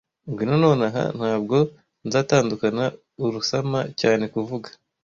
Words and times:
Ngwino 0.29 0.55
nonaha 0.63 1.01
ntabwo 1.17 1.57
nzatandukana, 2.07 2.83
urasama 3.25 3.79
cyane 4.01 4.23
kuvuga, 4.33 4.67